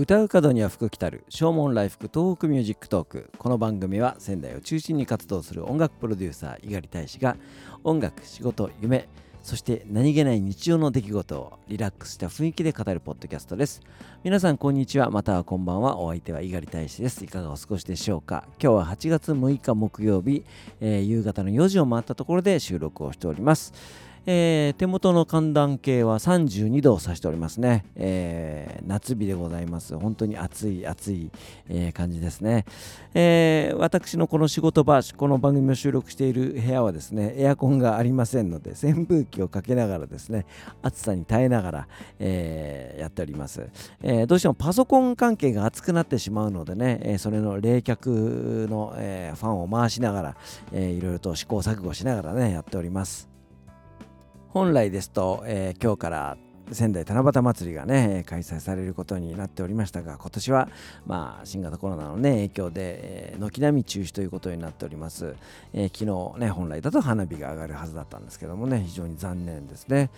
[0.00, 7.36] 唱う門には福来たる唱門来福東北ミュージックトークこの番組は仙台を中心に活動する音楽プロデューサー猪狩大使が
[7.84, 9.10] 音楽仕事夢
[9.42, 13.80] そして何気ない日常の出来事をリラックスした雰囲気で語るポッドキャストです。
[14.22, 17.24] 皆さんこんにちはまたはこんばんはお相手は猪狩大使です。
[17.24, 18.44] いかがお過ごしでしょうか？
[18.62, 20.44] 今日は8月6日木曜日、
[20.80, 23.72] えー、夕方の4時を回ったところで収録をしております。
[24.26, 29.96] えー、手元の寒暖計は32度を指しておりますね、えー、夏日でございます。
[29.98, 31.30] 本当に暑い暑い、
[31.68, 32.64] えー、感じですね、
[33.14, 40.46] え私のこの仕事場この番組を収録している部屋はですねエアコンがありませんので扇風機をかけながらですね
[40.82, 43.68] 暑さに耐えながら、えやっております、
[44.02, 50.36] えどうしてもパソコン関係が熱くなってしまうのでね、えそれの冷却の、えファンを回しながら、
[50.72, 53.39] えー、いろいろと試行錯誤しながらねやっております。
[54.52, 56.36] 本来ですと、えー、今日から
[56.72, 60.68] 仙台七夕祭りがね開催されることになっておりましたが今年は
[61.06, 65.34] まあ新型コロナのね影響で軒並み中止ということになっております、
[65.72, 70.10] えー、昨日ね本来だと花火が上がるはずだったんですけどもね非常に残念ですね。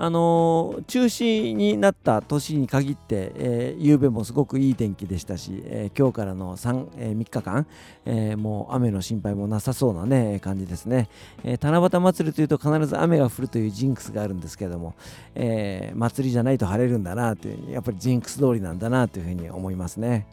[0.00, 7.66] あのー、中止になった年に限って、えー、夕べもすごくいい天気でしたし、えー、今日からの 3,、えー、3日間、
[8.06, 11.08] えー、もう雨の心配もなさそうな、ね、感じですね、
[11.42, 14.94] えー、七夕祭りというと必ず雨が降るというジンクスがあるんですけども、
[15.34, 20.26] えー、祭りじゃないと晴れるんだなというやっぱりジンクス通りなんだなというふうに思いますね。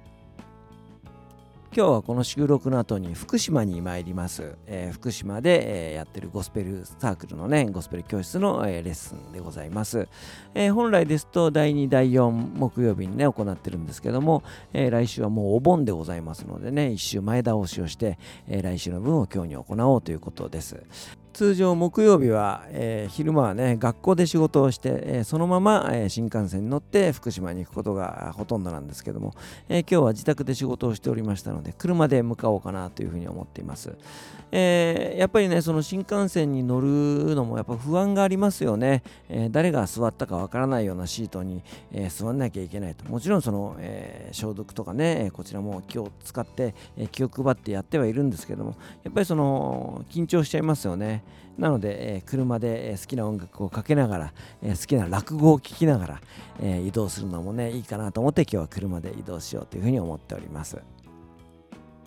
[1.75, 10.07] 今日はこの収録の後に福島に参ります、えー、福島で、えー、やってるゴスペルサークルのねゴスペル教室の、えー、レッスンでございます、
[10.53, 20.77] え本来ですと第2第4木曜日にね行ってるんですけども、え来週はもうお盆でございますのでね1週前倒しをして、え来週の分を今日に行おうということです。
[21.35, 29.33] 通常木曜日は、えー、昼間はね学校で仕事をして、えー、そのまま、えー、新幹線に乗って福島に行くことがほとんどなんですけども、
[29.67, 33.97] え今日は自宅で仕事をしておりましたので車で向かおうかなというふうに思っています、
[34.53, 43.03] えやっぱりねその新幹線に乗るのもやっぱ不安がありますよね、え誰が座ったかわからないようなシートに、え座んなきゃいけないと。
[43.09, 51.24] もちろんその、え消毒とかねこちらも気を使って、え気を配ってやってはいるんですけどもやっぱりその緊張しちゃいますよね。
[51.57, 56.21] なので、え、車で、好きな音楽をかけながら、え好きな落語を聴きながら、
[56.61, 60.77] え移動するのもねいいかなと思って今日は車で移動しようというふうに思っております。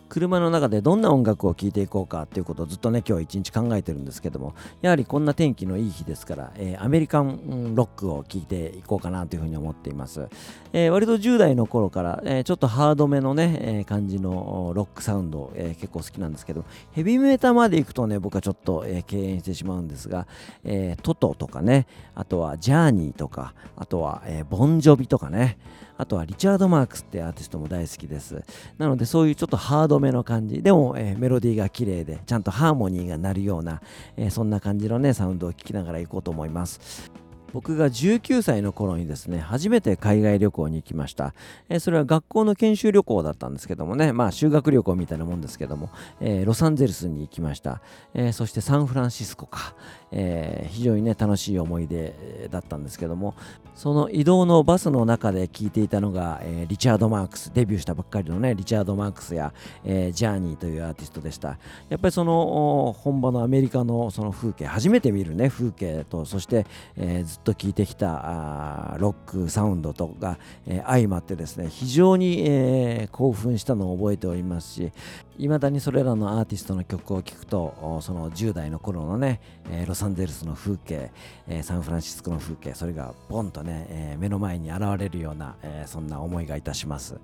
[0.09, 10.29] 車の中でどんな音楽を聴いていこうかっていうことをずっとね今日一日考えてるんですけどもやはりこんな天気のいい日ですから、えー、アメリカンロックを聴いていこうかなというふうに思っています、
[10.73, 20.27] えー、割と10代の頃から、えー、ちょっとハードめのね、え感じのロックサウンド、え結構好きなんですけどヘビーメーターまで行くとね僕はちょっと、え敬遠してしまうんですが、
[20.65, 25.59] えトトとかねあとはジャーニーとかあとは、えボンジョビとかね
[25.99, 28.45] あとはリチャード・マークスってアーティストも大好きです。
[28.79, 33.81] なのでそういうちょっとハードめの感じ、でも、えー、メロディーが綺麗で、ちゃんとハーモニーが鳴るような、
[34.17, 37.11] えー、そんな感じのね、サウンドを聴きながら行こうと思います。
[37.53, 41.35] 僕が19歳の頃にですね初めて海外旅行に行きました、
[41.69, 47.81] えー、それは学校の研修旅行だったんですけどもねまあ修学旅行みたいなもんですけども、えー、ロサンゼルスに行きました、
[48.15, 49.75] えー、そしてサンフランシスコか、
[50.11, 53.35] え非常にね楽しい思い出だったんですけども
[53.75, 59.53] その移動のバスの中で聴いていたのが、えリチャード・マークスデビューしたばっかりのねリチャード・マークスや、
[59.85, 61.59] えジャーニーというアーティストでした。
[61.89, 66.67] やっぱりその本場のアメリカのその風景初めて見るね風景とそして、
[66.97, 74.93] えずっと聴いてきたロックサウンドとか、えー、相まってですね非常に、えー、興奮したのを覚えておりますし
[75.39, 79.41] いまだにそれらのアーティストの曲を聴くとその10代の頃のね、
[79.71, 81.11] えー、ロサンゼルスの風景、
[81.47, 87.19] えー、サンフランシスコの風景それがボンとね、えー、目の前に現れるような、えそんな思いがいたします。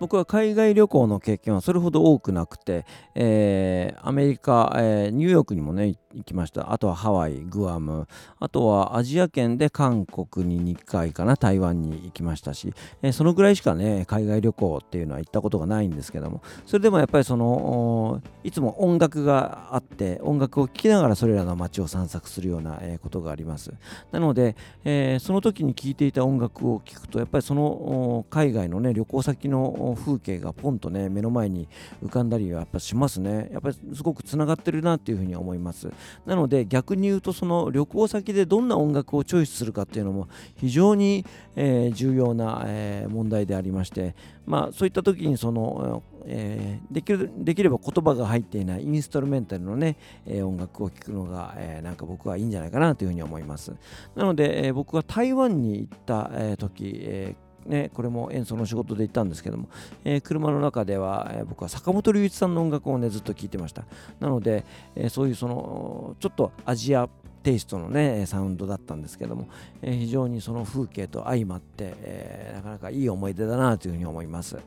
[0.00, 6.72] 僕は海外旅行の経験はそれほど多くなくて、えー、アメリカ、えー、ニューヨークにもね行きました。
[6.72, 8.06] あとはハワイグアム
[8.40, 12.72] あとはアジア圏で韓国に2回かな台湾に行きましたし、
[13.02, 23.72] えー、そのぐらいしかね海外旅行っていうのは行ったことがないんですけどもそれでもやっぱりそのいつも音楽があって音楽を聴きながらそれらの街を散策するような、えことがあります。
[24.12, 31.68] なので、えその時に聴いていた音楽を聴くとやっぱりその海外のね旅行先の風景がポンとね目の前に
[32.04, 33.48] 浮かんだりはやっぱしますね。
[33.52, 35.90] やっぱりすごくつながってるなっていうふうに思います。
[36.26, 41.24] なので逆に言うとその旅行先でどんな音楽をチョイスするかっていうのも非常に、
[41.56, 44.14] えー、重要な、えー、問題でありまして。
[44.48, 53.74] まあそういった時にその、えー、できるできれば言葉が入っていないインストルメンタルのね、え音楽を聴くのが、えなんか僕はいいんじゃないかなというふうに思います。
[54.16, 57.36] なので、え僕は台湾に行った、え時、え
[57.68, 59.68] ね、これも演奏の仕事で行ったんですけども、
[60.04, 63.84] えー、車の中では、えー、僕は坂本龍一さんの音楽をねずっと聴いてました
[64.20, 64.64] なので、
[64.96, 67.08] えー、そういうそのちょっとアジア
[67.42, 69.48] テイストのねサウンドだったんですけども、
[69.82, 74.58] えー、非常にその風景と相まって、えー、なかなかいい思い出だなというふうに思います。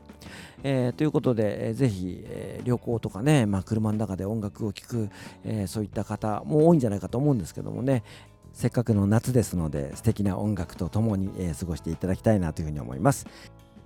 [0.64, 5.10] えー、ということで、えー、ぜひ、えー、旅行とかね、まあ、車の中で音楽を聴く、
[5.44, 8.04] えー、そういった方も多いんじゃないかと思うんですけどもね
[8.52, 13.26] せっかくの夏ですので素敵な音楽とともに、えー、過ごしていただきたいなというふうに思います。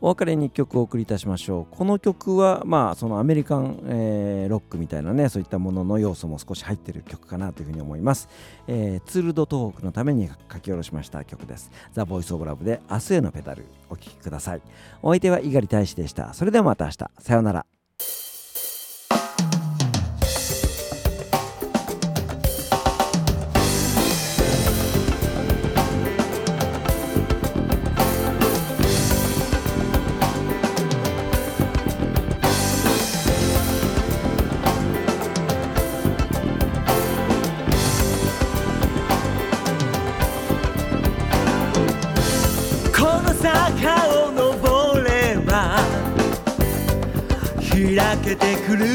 [0.00, 1.74] お別れに1曲お送りいたしましょう。
[1.74, 8.28] この曲は、まあ、そのアメリカン、えー、ロックみたいなね、そういったものの要素も少し入ってる曲かなというふうに思います。
[8.66, 11.70] えー、ツールド東北のために書き下ろしました曲です。
[11.94, 14.60] ザ・ボイス・オブ・ラブで明日へのペダル、お聴きください。
[15.02, 16.34] お相手は猪狩大使でした。
[16.34, 17.10] それではまた明日。
[17.18, 17.66] さようなら。
[43.46, 45.78] 坂を登れば
[47.70, 48.86] 開けてくる。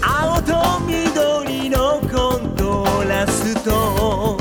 [0.00, 0.52] 青と
[0.86, 4.38] 緑のコントラスト。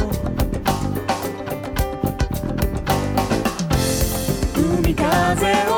[4.56, 5.75] 海風を